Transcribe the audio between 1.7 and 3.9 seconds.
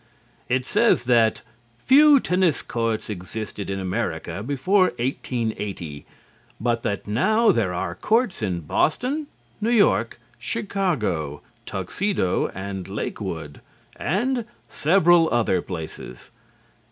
"few tennis courts existed in